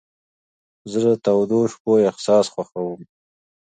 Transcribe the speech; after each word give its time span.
زه 0.91 0.99
د 1.07 1.09
تودو 1.25 1.59
شپو 1.71 1.93
احساس 2.09 2.45
خوښوم. 2.53 3.01